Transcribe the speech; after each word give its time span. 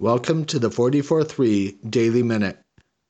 Welcome 0.00 0.44
to 0.44 0.60
the 0.60 0.70
44.3 0.70 1.90
Daily 1.90 2.22
Minute. 2.22 2.56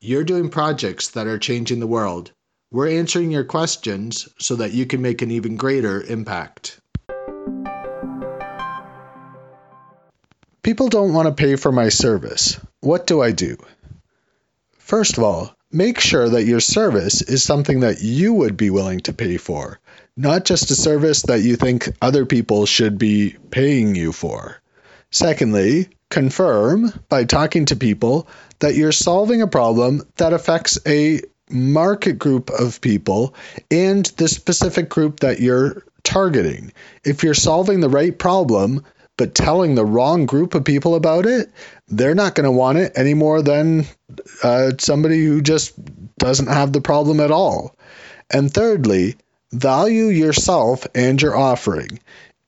You're 0.00 0.24
doing 0.24 0.48
projects 0.48 1.08
that 1.08 1.26
are 1.26 1.38
changing 1.38 1.80
the 1.80 1.86
world. 1.86 2.32
We're 2.70 2.88
answering 2.88 3.30
your 3.30 3.44
questions 3.44 4.26
so 4.38 4.56
that 4.56 4.72
you 4.72 4.86
can 4.86 5.02
make 5.02 5.20
an 5.20 5.30
even 5.30 5.56
greater 5.56 6.00
impact. 6.00 6.80
People 10.62 10.88
don't 10.88 11.12
want 11.12 11.28
to 11.28 11.34
pay 11.34 11.56
for 11.56 11.70
my 11.70 11.90
service. 11.90 12.58
What 12.80 13.06
do 13.06 13.20
I 13.20 13.32
do? 13.32 13.58
First 14.78 15.18
of 15.18 15.24
all, 15.24 15.54
make 15.70 16.00
sure 16.00 16.26
that 16.26 16.46
your 16.46 16.60
service 16.60 17.20
is 17.20 17.42
something 17.42 17.80
that 17.80 18.00
you 18.00 18.32
would 18.32 18.56
be 18.56 18.70
willing 18.70 19.00
to 19.00 19.12
pay 19.12 19.36
for, 19.36 19.78
not 20.16 20.46
just 20.46 20.70
a 20.70 20.74
service 20.74 21.20
that 21.24 21.42
you 21.42 21.56
think 21.56 21.90
other 22.00 22.24
people 22.24 22.64
should 22.64 22.96
be 22.96 23.36
paying 23.50 23.94
you 23.94 24.10
for. 24.10 24.62
Secondly, 25.10 25.90
confirm 26.10 26.92
by 27.08 27.24
talking 27.24 27.66
to 27.66 27.76
people 27.76 28.28
that 28.60 28.74
you're 28.74 28.92
solving 28.92 29.42
a 29.42 29.46
problem 29.46 30.02
that 30.16 30.32
affects 30.32 30.78
a 30.86 31.20
market 31.50 32.18
group 32.18 32.50
of 32.50 32.80
people 32.80 33.34
and 33.70 34.06
the 34.16 34.28
specific 34.28 34.88
group 34.88 35.20
that 35.20 35.40
you're 35.40 35.84
targeting. 36.02 36.72
If 37.04 37.22
you're 37.22 37.34
solving 37.34 37.80
the 37.80 37.88
right 37.88 38.16
problem, 38.18 38.84
but 39.16 39.34
telling 39.34 39.74
the 39.74 39.84
wrong 39.84 40.26
group 40.26 40.54
of 40.54 40.64
people 40.64 40.94
about 40.94 41.26
it, 41.26 41.50
they're 41.88 42.14
not 42.14 42.34
going 42.34 42.44
to 42.44 42.52
want 42.52 42.78
it 42.78 42.92
any 42.94 43.14
more 43.14 43.42
than 43.42 43.84
uh, 44.42 44.70
somebody 44.78 45.24
who 45.24 45.42
just 45.42 45.74
doesn't 46.16 46.46
have 46.46 46.72
the 46.72 46.80
problem 46.80 47.20
at 47.20 47.32
all. 47.32 47.74
And 48.30 48.52
thirdly, 48.52 49.16
value 49.52 50.06
yourself 50.06 50.86
and 50.94 51.20
your 51.20 51.36
offering. 51.36 51.98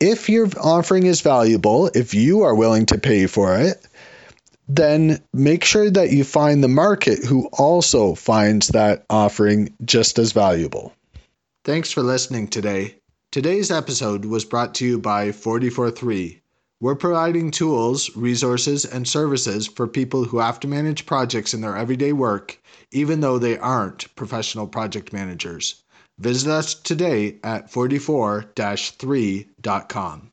If 0.01 0.31
your 0.31 0.49
offering 0.59 1.05
is 1.05 1.21
valuable, 1.21 1.91
if 1.95 2.15
you 2.15 2.43
are 2.43 2.55
willing 2.55 2.87
to 2.87 2.99
pay 2.99 3.27
for 3.27 3.57
it, 3.59 3.87
then 4.67 5.23
make 5.35 5.65
sure 5.65 5.91
that 5.91 6.11
you 6.11 6.25
find 6.25 6.65
the 6.65 6.69
market 6.69 7.23
who 7.23 7.49
also 7.53 8.15
finds 8.15 8.69
that 8.69 9.05
offering 9.11 9.75
just 9.85 10.19
as 10.19 10.33
valuable. 10.33 10.95
Thanks 11.65 11.93
for 11.93 12.03
listening 12.03 12.49
today. 12.49 12.95
Today's 13.31 13.71
episode 13.71 14.25
was 14.25 14.47
brought 14.47 14.77
to 14.77 14.87
you 14.87 14.99
by 14.99 15.33
443. 15.33 16.41
We're 16.81 16.95
providing 16.95 17.51
tools, 17.51 18.17
resources, 18.17 18.87
and 18.87 19.07
services 19.07 19.67
for 19.67 19.87
people 19.87 20.25
who 20.25 20.39
have 20.39 20.61
to 20.61 20.69
manage 20.69 21.05
projects 21.05 21.53
in 21.53 21.61
their 21.61 21.77
everyday 21.77 22.15
work, 22.15 22.59
even 22.91 23.21
though 23.21 23.39
they 23.39 23.59
aren't 23.59 24.15
professional 24.17 24.67
project 24.67 25.13
managers. 25.13 25.83
Visit 26.21 26.51
us 26.51 26.75
today 26.75 27.39
at 27.43 27.71
44 27.71 28.53
3.com. 28.55 30.31